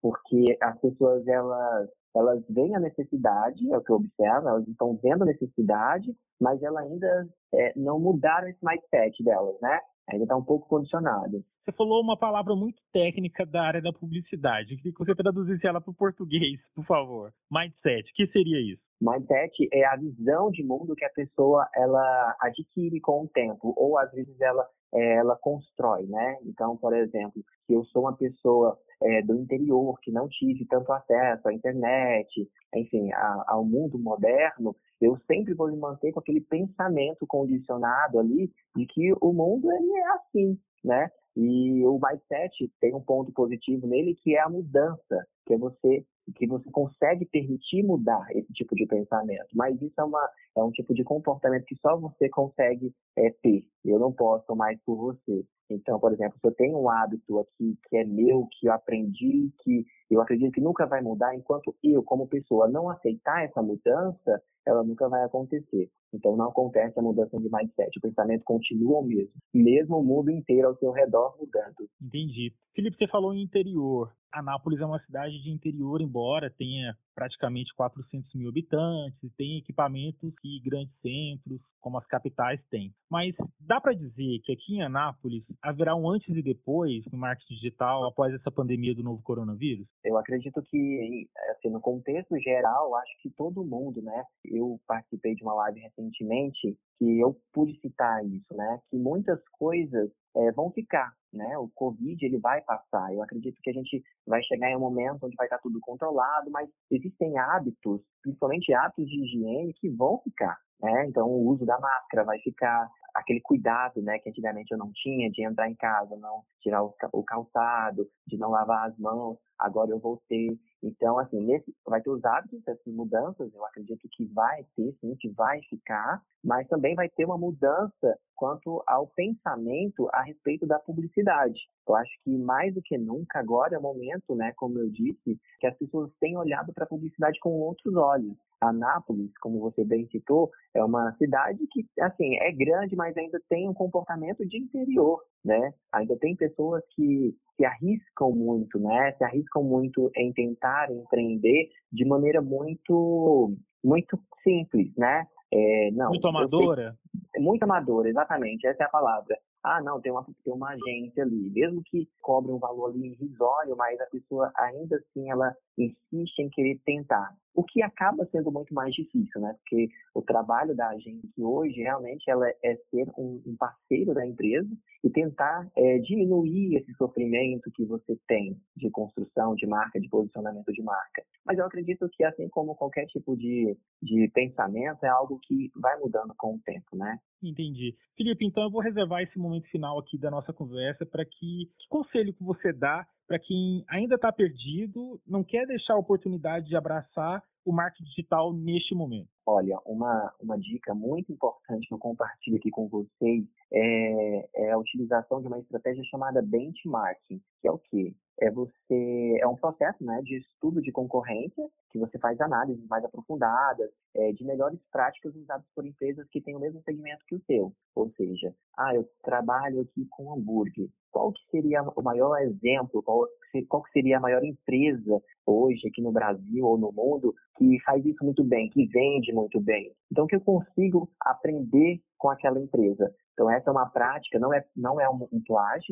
porque 0.00 0.56
as 0.60 0.78
pessoas 0.80 1.26
elas 1.26 1.88
elas 2.16 2.42
veem 2.48 2.74
a 2.74 2.80
necessidade, 2.80 3.70
é 3.70 3.76
o 3.76 3.82
que 3.82 3.92
eu 3.92 3.96
observo, 3.96 4.48
elas 4.48 4.66
estão 4.66 4.98
vendo 5.02 5.22
a 5.22 5.26
necessidade, 5.26 6.16
mas 6.40 6.62
elas 6.62 6.86
ainda 6.86 7.28
é, 7.54 7.72
não 7.76 8.00
mudaram 8.00 8.48
esse 8.48 8.58
mindset 8.64 9.22
delas, 9.22 9.54
né? 9.60 9.78
Ainda 10.08 10.24
está 10.24 10.36
um 10.36 10.42
pouco 10.42 10.66
condicionado. 10.68 11.44
Você 11.62 11.72
falou 11.72 12.00
uma 12.00 12.16
palavra 12.16 12.54
muito 12.54 12.80
técnica 12.92 13.44
da 13.44 13.62
área 13.62 13.82
da 13.82 13.92
publicidade. 13.92 14.72
Eu 14.72 14.76
queria 14.78 14.92
que 14.92 14.98
você 14.98 15.14
traduzisse 15.14 15.66
ela 15.66 15.80
para 15.80 15.90
o 15.90 15.94
português, 15.94 16.60
por 16.74 16.86
favor. 16.86 17.34
Mindset, 17.50 18.10
o 18.10 18.14
que 18.14 18.26
seria 18.28 18.60
isso? 18.60 18.80
Mindset 19.00 19.68
é 19.72 19.84
a 19.84 19.96
visão 19.96 20.50
de 20.50 20.64
mundo 20.64 20.94
que 20.94 21.04
a 21.04 21.10
pessoa 21.10 21.68
ela 21.74 22.36
adquire 22.40 23.00
com 23.00 23.24
o 23.24 23.28
tempo, 23.28 23.74
ou 23.76 23.98
às 23.98 24.10
vezes 24.12 24.40
ela 24.40 24.66
é, 24.94 25.16
ela 25.16 25.36
constrói, 25.36 26.06
né? 26.06 26.38
Então, 26.44 26.76
por 26.76 26.94
exemplo, 26.94 27.42
se 27.66 27.74
eu 27.74 27.84
sou 27.86 28.02
uma 28.02 28.16
pessoa 28.16 28.78
é, 29.02 29.22
do 29.22 29.34
interior 29.34 29.98
que 30.00 30.10
não 30.10 30.28
tive 30.28 30.64
tanto 30.66 30.92
acesso 30.92 31.48
à 31.48 31.52
internet, 31.52 32.48
enfim, 32.74 33.12
a, 33.12 33.44
ao 33.48 33.64
mundo 33.64 33.98
moderno, 33.98 34.74
eu 35.00 35.18
sempre 35.26 35.54
vou 35.54 35.70
me 35.70 35.76
manter 35.76 36.12
com 36.12 36.20
aquele 36.20 36.40
pensamento 36.40 37.26
condicionado 37.26 38.18
ali 38.18 38.50
de 38.74 38.86
que 38.86 39.12
o 39.20 39.32
mundo 39.32 39.70
ele 39.70 39.92
é 39.92 40.08
assim, 40.12 40.58
né? 40.84 41.10
E 41.36 41.84
o 41.84 42.00
mindset 42.00 42.72
tem 42.80 42.94
um 42.94 43.00
ponto 43.00 43.30
positivo 43.32 43.86
nele 43.86 44.14
que 44.14 44.34
é 44.34 44.40
a 44.40 44.48
mudança, 44.48 45.26
que 45.44 45.52
é 45.52 45.58
você 45.58 46.04
que 46.34 46.46
você 46.46 46.68
consegue 46.70 47.24
permitir 47.24 47.84
mudar 47.84 48.26
esse 48.30 48.52
tipo 48.52 48.74
de 48.74 48.86
pensamento. 48.86 49.46
Mas 49.54 49.80
isso 49.80 49.94
é, 50.00 50.04
uma, 50.04 50.28
é 50.56 50.62
um 50.62 50.70
tipo 50.70 50.92
de 50.92 51.04
comportamento 51.04 51.64
que 51.66 51.76
só 51.76 51.96
você 51.96 52.28
consegue 52.28 52.92
é, 53.16 53.30
ter. 53.42 53.64
Eu 53.84 53.98
não 53.98 54.12
posso 54.12 54.56
mais 54.56 54.76
por 54.84 54.96
você. 54.96 55.44
Então, 55.70 55.98
por 55.98 56.12
exemplo, 56.12 56.38
se 56.40 56.46
eu 56.46 56.52
tenho 56.52 56.78
um 56.78 56.88
hábito 56.88 57.38
aqui 57.40 57.76
que 57.88 57.96
é 57.96 58.04
meu, 58.04 58.46
que 58.52 58.68
eu 58.68 58.72
aprendi, 58.72 59.52
que 59.62 59.84
eu 60.10 60.20
acredito 60.20 60.52
que 60.52 60.60
nunca 60.60 60.86
vai 60.86 61.02
mudar, 61.02 61.34
enquanto 61.34 61.74
eu, 61.82 62.02
como 62.02 62.28
pessoa, 62.28 62.68
não 62.68 62.88
aceitar 62.88 63.44
essa 63.44 63.60
mudança, 63.60 64.42
ela 64.64 64.82
nunca 64.82 65.08
vai 65.08 65.24
acontecer. 65.24 65.90
Então, 66.12 66.36
não 66.36 66.48
acontece 66.48 66.98
a 66.98 67.02
mudança 67.02 67.38
de 67.38 67.48
mindset. 67.50 67.98
O 67.98 68.00
pensamento 68.00 68.44
continua 68.44 69.00
o 69.00 69.04
mesmo, 69.04 69.32
mesmo 69.52 69.98
o 69.98 70.04
mundo 70.04 70.30
inteiro 70.30 70.68
ao 70.68 70.76
seu 70.76 70.92
redor 70.92 71.36
mudando. 71.38 71.88
Entendi. 72.00 72.52
Felipe, 72.74 72.96
você 72.96 73.08
falou 73.08 73.34
em 73.34 73.42
interior. 73.42 74.12
Anápolis 74.36 74.80
é 74.80 74.86
uma 74.86 75.00
cidade 75.00 75.42
de 75.42 75.50
interior, 75.50 76.00
embora 76.02 76.50
tenha 76.50 76.94
praticamente 77.14 77.74
400 77.74 78.34
mil 78.34 78.50
habitantes, 78.50 79.32
tem 79.38 79.56
equipamentos 79.56 80.34
que 80.40 80.60
grandes 80.60 80.94
centros, 81.00 81.60
como 81.80 81.96
as 81.96 82.06
capitais, 82.06 82.60
têm. 82.68 82.92
Mas 83.10 83.34
dá 83.58 83.80
para 83.80 83.94
dizer 83.94 84.40
que 84.44 84.52
aqui 84.52 84.74
em 84.74 84.82
Anápolis 84.82 85.42
haverá 85.62 85.96
um 85.96 86.10
antes 86.10 86.28
e 86.36 86.42
depois 86.42 87.02
no 87.10 87.16
marketing 87.16 87.54
digital 87.54 88.04
após 88.04 88.34
essa 88.34 88.50
pandemia 88.50 88.94
do 88.94 89.02
novo 89.02 89.22
coronavírus? 89.22 89.86
Eu 90.04 90.18
acredito 90.18 90.60
que, 90.62 91.26
assim, 91.52 91.70
no 91.70 91.80
contexto 91.80 92.38
geral, 92.38 92.94
acho 92.96 93.16
que 93.22 93.30
todo 93.30 93.64
mundo, 93.64 94.02
né? 94.02 94.22
Eu 94.44 94.78
participei 94.86 95.34
de 95.34 95.42
uma 95.42 95.54
live 95.54 95.80
recentemente 95.80 96.76
que 96.98 97.20
eu 97.20 97.36
pude 97.52 97.78
citar 97.80 98.24
isso, 98.24 98.54
né? 98.54 98.80
Que 98.90 98.96
muitas 98.96 99.40
coisas 99.58 100.10
é, 100.36 100.52
vão 100.52 100.70
ficar, 100.70 101.12
né? 101.32 101.56
O 101.58 101.68
Covid 101.74 102.24
ele 102.24 102.38
vai 102.38 102.60
passar. 102.62 103.12
Eu 103.12 103.22
acredito 103.22 103.60
que 103.62 103.70
a 103.70 103.72
gente 103.72 104.02
vai 104.26 104.42
chegar 104.42 104.70
em 104.70 104.76
um 104.76 104.80
momento 104.80 105.24
onde 105.24 105.36
vai 105.36 105.46
estar 105.46 105.58
tudo 105.58 105.78
controlado, 105.80 106.50
mas 106.50 106.68
existem 106.90 107.38
hábitos, 107.38 108.00
principalmente 108.22 108.72
hábitos 108.72 109.06
de 109.06 109.24
higiene, 109.24 109.74
que 109.74 109.90
vão 109.90 110.20
ficar. 110.22 110.58
Né? 110.80 111.06
Então, 111.08 111.26
o 111.26 111.48
uso 111.48 111.64
da 111.64 111.78
máscara 111.78 112.24
vai 112.24 112.38
ficar, 112.40 112.88
aquele 113.14 113.40
cuidado, 113.40 114.02
né, 114.02 114.18
que 114.18 114.28
antigamente 114.28 114.72
eu 114.72 114.78
não 114.78 114.90
tinha 114.92 115.30
de 115.30 115.42
entrar 115.42 115.70
em 115.70 115.74
casa, 115.74 116.16
não 116.16 116.42
tirar 116.60 116.82
o 116.82 117.24
calçado, 117.24 118.06
de 118.26 118.36
não 118.36 118.50
lavar 118.50 118.90
as 118.90 118.98
mãos, 118.98 119.38
agora 119.58 119.90
eu 119.90 119.98
vou 119.98 120.20
ter. 120.28 120.48
Então, 120.82 121.18
assim, 121.18 121.40
nesse, 121.40 121.74
vai 121.86 122.00
ter 122.02 122.10
os 122.10 122.24
hábitos, 122.24 122.66
essas 122.66 122.94
mudanças, 122.94 123.52
eu 123.52 123.64
acredito 123.64 124.08
que 124.10 124.24
vai 124.26 124.64
ter, 124.76 124.94
sim, 125.00 125.16
que 125.16 125.28
vai 125.30 125.60
ficar, 125.62 126.22
mas 126.44 126.68
também 126.68 126.94
vai 126.94 127.08
ter 127.08 127.24
uma 127.24 127.38
mudança 127.38 128.18
quanto 128.34 128.82
ao 128.86 129.06
pensamento 129.08 130.08
a 130.12 130.22
respeito 130.22 130.66
da 130.66 130.78
publicidade. 130.78 131.58
Eu 131.88 131.96
acho 131.96 132.12
que 132.22 132.36
mais 132.36 132.74
do 132.74 132.82
que 132.82 132.98
nunca 132.98 133.38
agora 133.38 133.74
é 133.74 133.78
o 133.78 133.82
momento, 133.82 134.34
né, 134.34 134.52
como 134.56 134.78
eu 134.78 134.90
disse, 134.90 135.38
que 135.58 135.66
as 135.66 135.76
pessoas 135.76 136.10
têm 136.20 136.36
olhado 136.36 136.72
para 136.72 136.84
a 136.84 136.88
publicidade 136.88 137.38
com 137.40 137.50
outros 137.60 137.94
olhos. 137.94 138.36
Anápolis, 138.60 139.30
como 139.40 139.60
você 139.60 139.84
bem 139.84 140.06
citou, 140.08 140.50
é 140.74 140.82
uma 140.82 141.12
cidade 141.16 141.58
que, 141.70 141.84
assim, 142.00 142.36
é 142.36 142.50
grande, 142.52 142.96
mas 142.96 143.16
ainda 143.16 143.40
tem 143.48 143.68
um 143.68 143.74
comportamento 143.74 144.46
de 144.46 144.58
interior, 144.58 145.20
né? 145.44 145.72
Ainda 145.92 146.16
tem 146.18 146.34
pessoas 146.34 146.82
que 146.94 147.34
se 147.56 147.64
arriscam 147.64 148.30
muito, 148.30 148.78
né? 148.78 149.12
Se 149.12 149.24
arriscam 149.24 149.62
muito 149.62 150.10
em 150.16 150.32
tentar 150.32 150.90
empreender 150.90 151.68
de 151.92 152.04
maneira 152.06 152.40
muito, 152.40 153.54
muito 153.84 154.18
simples, 154.42 154.92
né? 154.96 155.26
É, 155.52 155.90
não, 155.92 156.10
muito 156.10 156.26
amadora? 156.26 156.96
Sei, 157.32 157.42
muito 157.42 157.62
amadora, 157.62 158.08
exatamente, 158.08 158.66
essa 158.66 158.82
é 158.82 158.86
a 158.86 158.90
palavra. 158.90 159.38
Ah, 159.68 159.82
não, 159.82 160.00
tem 160.00 160.12
uma, 160.12 160.24
tem 160.44 160.54
uma 160.54 160.70
agência 160.70 161.24
ali. 161.24 161.50
Mesmo 161.50 161.82
que 161.82 162.08
cobre 162.22 162.52
um 162.52 162.58
valor 162.58 162.90
ali 162.90 163.08
irrisório, 163.08 163.76
mas 163.76 164.00
a 164.00 164.06
pessoa 164.06 164.52
ainda 164.56 164.96
assim 164.96 165.28
ela 165.28 165.52
insiste 165.76 166.38
em 166.38 166.48
querer 166.48 166.80
tentar. 166.84 167.34
O 167.52 167.64
que 167.64 167.82
acaba 167.82 168.24
sendo 168.30 168.52
muito 168.52 168.72
mais 168.72 168.94
difícil, 168.94 169.40
né? 169.40 169.56
Porque 169.58 169.88
o 170.14 170.22
trabalho 170.22 170.76
da 170.76 170.90
agência 170.90 171.28
hoje 171.44 171.80
realmente 171.80 172.30
ela 172.30 172.48
é 172.48 172.76
ser 172.90 173.08
um, 173.18 173.42
um 173.44 173.56
parceiro 173.56 174.14
da 174.14 174.24
empresa 174.24 174.70
e 175.06 175.10
tentar 175.10 175.70
é, 175.76 175.98
diminuir 175.98 176.74
esse 176.74 176.92
sofrimento 176.94 177.70
que 177.70 177.84
você 177.84 178.18
tem 178.26 178.60
de 178.76 178.90
construção 178.90 179.54
de 179.54 179.64
marca, 179.64 180.00
de 180.00 180.08
posicionamento 180.08 180.72
de 180.72 180.82
marca. 180.82 181.22
Mas 181.44 181.58
eu 181.58 181.64
acredito 181.64 182.08
que 182.08 182.24
assim 182.24 182.48
como 182.48 182.74
qualquer 182.74 183.06
tipo 183.06 183.36
de, 183.36 183.78
de 184.02 184.28
pensamento 184.34 185.04
é 185.04 185.08
algo 185.08 185.38
que 185.46 185.70
vai 185.76 185.96
mudando 186.00 186.34
com 186.36 186.56
o 186.56 186.60
tempo, 186.64 186.96
né? 186.96 187.20
Entendi. 187.40 187.94
Felipe, 188.16 188.44
então 188.44 188.64
eu 188.64 188.70
vou 188.70 188.80
reservar 188.80 189.22
esse 189.22 189.38
momento 189.38 189.70
final 189.70 189.96
aqui 189.96 190.18
da 190.18 190.28
nossa 190.28 190.52
conversa 190.52 191.06
para 191.06 191.24
que, 191.24 191.70
que 191.78 191.88
conselho 191.88 192.34
que 192.34 192.42
você 192.42 192.72
dá 192.72 193.06
para 193.26 193.38
quem 193.38 193.84
ainda 193.88 194.14
está 194.14 194.32
perdido, 194.32 195.20
não 195.26 195.42
quer 195.42 195.66
deixar 195.66 195.94
a 195.94 195.98
oportunidade 195.98 196.68
de 196.68 196.76
abraçar 196.76 197.42
o 197.64 197.72
marketing 197.72 198.04
digital 198.04 198.52
neste 198.52 198.94
momento? 198.94 199.28
Olha, 199.44 199.78
uma, 199.84 200.32
uma 200.40 200.56
dica 200.56 200.94
muito 200.94 201.32
importante 201.32 201.88
que 201.88 201.94
eu 201.94 201.98
compartilho 201.98 202.56
aqui 202.56 202.70
com 202.70 202.88
vocês 202.88 203.44
é, 203.72 204.48
é 204.54 204.70
a 204.70 204.78
utilização 204.78 205.40
de 205.40 205.48
uma 205.48 205.58
estratégia 205.58 206.04
chamada 206.04 206.40
benchmarking, 206.40 207.40
que 207.60 207.68
é 207.68 207.70
o 207.70 207.78
quê? 207.78 208.14
É 208.38 208.50
você 208.50 209.38
é 209.40 209.46
um 209.46 209.56
processo 209.56 210.04
né, 210.04 210.20
de 210.22 210.36
estudo 210.36 210.82
de 210.82 210.92
concorrência 210.92 211.66
que 211.90 211.98
você 211.98 212.18
faz 212.18 212.40
análises 212.40 212.86
mais 212.86 213.04
aprofundadas 213.04 213.90
é, 214.14 214.32
de 214.32 214.44
melhores 214.44 214.78
práticas 214.92 215.34
usadas 215.34 215.66
por 215.74 215.86
empresas 215.86 216.28
que 216.28 216.40
têm 216.40 216.54
o 216.54 216.60
mesmo 216.60 216.82
segmento 216.82 217.24
que 217.26 217.34
o 217.34 217.42
seu. 217.46 217.72
Ou 217.94 218.10
seja, 218.10 218.54
ah, 218.76 218.94
eu 218.94 219.08
trabalho 219.22 219.80
aqui 219.80 220.06
com 220.10 220.32
hambúrguer. 220.32 220.88
Qual 221.16 221.32
que 221.32 221.40
seria 221.50 221.82
o 221.82 222.02
maior 222.02 222.38
exemplo? 222.42 223.02
Qual, 223.02 223.26
qual 223.70 223.82
que 223.84 223.90
seria 223.92 224.18
a 224.18 224.20
maior 224.20 224.44
empresa 224.44 225.18
hoje 225.46 225.88
aqui 225.88 226.02
no 226.02 226.12
Brasil 226.12 226.62
ou 226.62 226.76
no 226.76 226.92
mundo 226.92 227.34
que 227.56 227.80
faz 227.86 228.04
isso 228.04 228.22
muito 228.22 228.44
bem, 228.44 228.68
que 228.68 228.84
vende 228.84 229.32
muito 229.32 229.58
bem? 229.58 229.90
Então, 230.12 230.26
que 230.26 230.36
eu 230.36 230.42
consigo 230.42 231.08
aprender 231.18 232.02
com 232.18 232.28
aquela 232.28 232.60
empresa. 232.60 233.10
Então, 233.32 233.50
essa 233.50 233.70
é 233.70 233.72
uma 233.72 233.88
prática, 233.88 234.38
não 234.38 234.52
é, 234.52 234.62
não 234.76 235.00
é 235.00 235.08
um, 235.08 235.26
um 235.32 235.42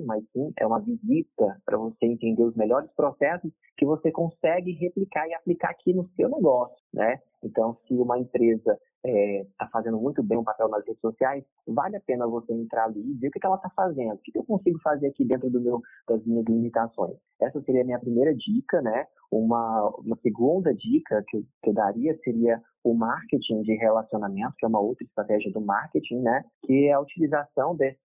mas 0.04 0.22
sim 0.30 0.52
é 0.58 0.66
uma 0.66 0.80
visita 0.80 1.56
para 1.64 1.78
você 1.78 2.04
entender 2.04 2.42
os 2.42 2.54
melhores 2.54 2.90
processos 2.92 3.50
que 3.78 3.86
você 3.86 4.12
consegue 4.12 4.72
replicar 4.72 5.26
e 5.26 5.32
aplicar 5.32 5.70
aqui 5.70 5.94
no 5.94 6.06
seu 6.16 6.28
negócio, 6.28 6.76
né? 6.92 7.18
Então, 7.42 7.78
se 7.88 7.94
uma 7.94 8.18
empresa 8.18 8.78
está 9.04 9.08
é, 9.08 9.46
tá 9.58 9.68
fazendo 9.70 9.98
muito 9.98 10.22
bem 10.22 10.38
um 10.38 10.44
papel 10.44 10.68
nas 10.68 10.84
redes 10.86 11.00
sociais, 11.00 11.44
vale 11.66 11.96
a 11.96 12.00
pena 12.00 12.26
você 12.26 12.52
entrar 12.52 12.84
ali 12.84 13.00
e 13.00 13.14
ver 13.14 13.28
o 13.28 13.30
que, 13.30 13.38
que 13.38 13.46
ela 13.46 13.56
está 13.56 13.70
fazendo, 13.70 14.14
o 14.14 14.18
que, 14.18 14.32
que, 14.32 14.38
eu 14.38 14.44
consigo 14.44 14.78
fazer 14.80 15.08
aqui 15.08 15.24
dentro 15.24 15.50
do 15.50 15.60
meu, 15.60 15.82
das 16.08 16.24
minhas 16.24 16.44
limitações. 16.46 17.16
Essa 17.40 17.60
seria 17.62 17.82
a 17.82 17.84
minha 17.84 18.00
primeira 18.00 18.34
dica, 18.34 18.80
né? 18.80 19.06
Uma, 19.30 19.90
uma 19.98 20.16
segunda 20.22 20.72
dica 20.74 21.22
que 21.28 21.44
que 21.62 21.70
eu 21.70 21.74
daria 21.74 22.16
seria 22.22 22.60
o 22.82 22.94
marketing 22.94 23.62
de 23.62 23.74
relacionamento, 23.74 24.54
que 24.58 24.64
é 24.64 24.68
uma 24.68 24.80
outra 24.80 25.04
estratégia 25.04 25.50
do 25.52 25.60
marketing, 25.60 26.20
né? 26.20 26.44
Que 26.64 26.88
é 26.88 26.92
a 26.92 27.00
utilização 27.00 27.74
desse, 27.74 27.98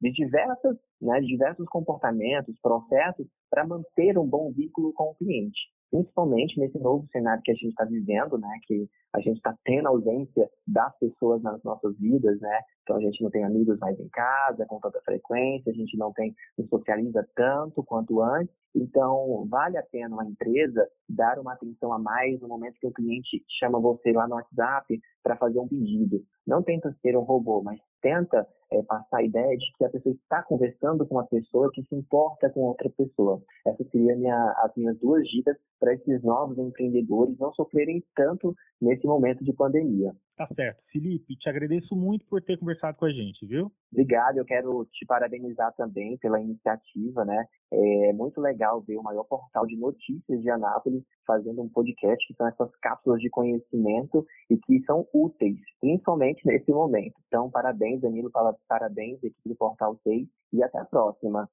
de 0.00 0.12
diversas, 0.12 0.76
né, 1.00 1.20
de 1.20 1.26
diversos 1.26 1.66
comportamentos, 1.66 2.54
processos 2.62 3.26
para 3.50 3.66
manter 3.66 4.18
um 4.18 4.26
bom 4.26 4.52
vínculo 4.52 4.92
com 4.92 5.10
o 5.10 5.14
cliente 5.14 5.60
principalmente 5.90 6.58
nesse 6.58 6.78
novo 6.78 7.06
cenário 7.10 7.42
que 7.42 7.50
a 7.50 7.54
gente 7.54 7.68
está 7.68 7.84
vivendo, 7.84 8.38
né, 8.38 8.48
que 8.66 8.88
a 9.12 9.20
gente 9.20 9.36
está 9.36 9.54
tendo 9.64 9.88
ausência 9.88 10.48
das 10.66 10.96
pessoas 10.98 11.42
nas 11.42 11.62
nossas 11.62 11.96
vidas, 11.98 12.40
né, 12.40 12.60
então 12.82 12.96
a 12.96 13.00
gente 13.00 13.22
não 13.22 13.30
tem 13.30 13.44
amigos 13.44 13.78
mais 13.78 13.98
em 13.98 14.08
casa 14.08 14.64
com 14.66 14.78
tanta 14.80 15.00
frequência, 15.02 15.70
a 15.70 15.74
gente 15.74 15.96
não 15.96 16.12
tem, 16.12 16.34
não 16.56 16.66
socializa 16.68 17.26
tanto 17.34 17.82
quanto 17.82 18.22
antes, 18.22 18.54
então 18.74 19.46
vale 19.48 19.76
a 19.76 19.82
pena 19.82 20.14
uma 20.14 20.24
empresa 20.26 20.88
dar 21.08 21.38
uma 21.38 21.54
atenção 21.54 21.92
a 21.92 21.98
mais 21.98 22.40
no 22.40 22.48
momento 22.48 22.78
que 22.80 22.86
o 22.86 22.92
cliente 22.92 23.44
chama 23.58 23.80
você 23.80 24.12
lá 24.12 24.28
no 24.28 24.36
WhatsApp 24.36 25.00
para 25.22 25.36
fazer 25.36 25.58
um 25.58 25.68
pedido. 25.68 26.22
Não 26.46 26.62
tenta 26.62 26.94
ser 27.02 27.16
um 27.16 27.22
robô, 27.22 27.62
mas 27.62 27.80
tenta 28.00 28.46
é, 28.72 28.82
passar 28.82 29.18
a 29.18 29.22
ideia 29.22 29.56
de 29.56 29.72
que 29.76 29.84
a 29.84 29.88
pessoa 29.88 30.14
está 30.14 30.42
conversando 30.42 31.06
com 31.06 31.16
uma 31.16 31.26
pessoa 31.26 31.70
que 31.72 31.82
se 31.82 31.94
importa 31.94 32.50
com 32.50 32.60
outra 32.60 32.88
pessoa. 32.90 33.42
Essas 33.66 33.88
seriam 33.90 34.18
minha, 34.18 34.54
as 34.58 34.74
minhas 34.76 34.98
duas 34.98 35.26
dicas 35.28 35.56
para 35.78 35.94
esses 35.94 36.22
novos 36.22 36.58
empreendedores 36.58 37.36
não 37.38 37.52
sofrerem 37.54 38.02
tanto 38.14 38.54
nesse 38.80 39.06
momento 39.06 39.44
de 39.44 39.52
pandemia. 39.52 40.14
Tá 40.40 40.48
certo. 40.54 40.82
Felipe, 40.90 41.36
te 41.36 41.50
agradeço 41.50 41.94
muito 41.94 42.24
por 42.24 42.40
ter 42.40 42.58
conversado 42.58 42.96
com 42.96 43.04
a 43.04 43.12
gente, 43.12 43.44
viu? 43.44 43.70
Obrigado, 43.92 44.38
eu 44.38 44.44
quero 44.46 44.86
te 44.90 45.04
parabenizar 45.04 45.70
também 45.76 46.16
pela 46.16 46.40
iniciativa, 46.40 47.26
né? 47.26 47.44
É 47.70 48.12
muito 48.14 48.40
legal 48.40 48.80
ver 48.80 48.96
o 48.96 49.02
maior 49.02 49.24
portal 49.24 49.66
de 49.66 49.76
notícias 49.76 50.40
de 50.40 50.48
Anápolis 50.48 51.04
fazendo 51.26 51.60
um 51.60 51.68
podcast, 51.68 52.26
que 52.26 52.32
são 52.32 52.48
essas 52.48 52.74
cápsulas 52.76 53.20
de 53.20 53.28
conhecimento 53.28 54.24
e 54.48 54.56
que 54.56 54.82
são 54.86 55.06
úteis, 55.12 55.58
principalmente 55.78 56.40
nesse 56.46 56.70
momento. 56.70 57.16
Então, 57.28 57.50
parabéns, 57.50 58.00
Danilo, 58.00 58.30
parabéns, 58.66 59.22
equipe 59.22 59.46
do 59.46 59.56
Portal 59.56 60.00
6 60.02 60.26
e 60.54 60.62
até 60.62 60.78
a 60.78 60.86
próxima. 60.86 61.50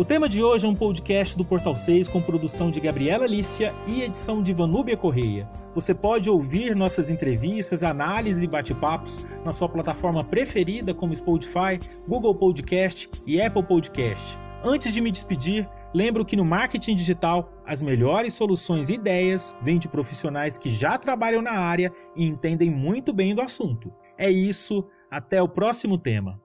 O 0.00 0.04
tema 0.04 0.26
de 0.26 0.42
hoje 0.42 0.64
é 0.64 0.68
um 0.68 0.74
podcast 0.74 1.36
do 1.36 1.44
Portal 1.44 1.76
6 1.76 2.08
com 2.08 2.22
produção 2.22 2.70
de 2.70 2.80
Gabriela 2.80 3.26
Lícia 3.26 3.74
e 3.86 4.00
edição 4.00 4.42
de 4.42 4.54
Vanúbia 4.54 4.96
Correia. 4.96 5.46
Você 5.74 5.92
pode 5.92 6.30
ouvir 6.30 6.74
nossas 6.74 7.10
entrevistas, 7.10 7.84
análises 7.84 8.42
e 8.42 8.46
bate-papos 8.46 9.26
na 9.44 9.52
sua 9.52 9.68
plataforma 9.68 10.24
preferida 10.24 10.94
como 10.94 11.14
Spotify, 11.14 11.78
Google 12.08 12.34
Podcast 12.34 13.10
e 13.26 13.42
Apple 13.42 13.62
Podcast. 13.62 14.38
Antes 14.64 14.94
de 14.94 15.02
me 15.02 15.10
despedir, 15.10 15.68
lembro 15.92 16.24
que 16.24 16.34
no 16.34 16.46
marketing 16.46 16.94
digital 16.94 17.52
as 17.66 17.82
melhores 17.82 18.32
soluções 18.32 18.88
e 18.88 18.94
ideias 18.94 19.54
vêm 19.60 19.78
de 19.78 19.86
profissionais 19.86 20.56
que 20.56 20.72
já 20.72 20.96
trabalham 20.96 21.42
na 21.42 21.52
área 21.52 21.92
e 22.16 22.24
entendem 22.24 22.70
muito 22.70 23.12
bem 23.12 23.34
do 23.34 23.42
assunto. 23.42 23.92
É 24.16 24.30
isso, 24.30 24.82
até 25.10 25.42
o 25.42 25.48
próximo 25.48 25.98
tema. 25.98 26.40